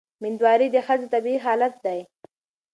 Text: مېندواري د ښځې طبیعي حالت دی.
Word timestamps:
مېندواري 0.21 0.67
د 0.71 0.77
ښځې 0.87 1.07
طبیعي 1.13 1.37
حالت 1.45 1.73
دی. 1.85 1.99